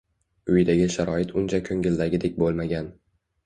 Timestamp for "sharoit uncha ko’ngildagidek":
0.95-2.41